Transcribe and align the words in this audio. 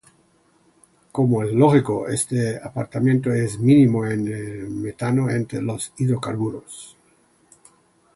Como 1.11 1.43
es 1.43 1.51
lógico, 1.53 2.07
este 2.07 2.57
apartamiento 2.57 3.31
es 3.31 3.59
mínimo 3.59 4.03
en 4.07 4.27
el 4.27 4.67
metano 4.71 5.29
entre 5.29 5.61
los 5.61 5.93
hidrocarburos. 5.99 6.97